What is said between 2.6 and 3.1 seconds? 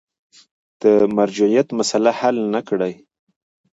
کړي.